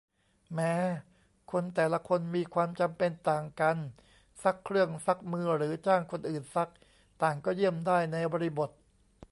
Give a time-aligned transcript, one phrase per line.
[0.51, 0.59] แหม
[1.51, 3.77] คนแต่ละคนมีความจำเป็นต่างกัน
[4.43, 6.69] ซักเครื่อง ซักมือ หรือจ้างคนอื่นซัก
[7.23, 8.69] ต่างก็ 'เยี่ยม' ได้ในบริบท